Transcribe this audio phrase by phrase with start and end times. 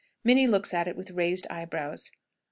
[0.23, 2.09] Minnie looks at it with raised eyebrows.